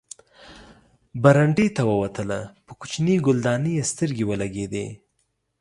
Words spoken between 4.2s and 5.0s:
ولګېدې.